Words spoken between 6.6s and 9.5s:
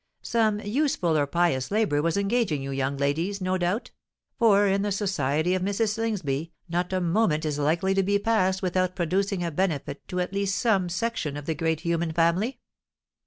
not a moment is likely to be passed without producing